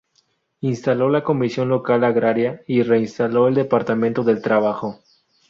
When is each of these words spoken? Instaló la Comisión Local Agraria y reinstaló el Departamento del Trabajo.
Instaló 0.61 1.09
la 1.09 1.23
Comisión 1.23 1.69
Local 1.69 2.03
Agraria 2.03 2.63
y 2.65 2.81
reinstaló 2.81 3.47
el 3.47 3.53
Departamento 3.53 4.23
del 4.23 4.41
Trabajo. 4.41 4.97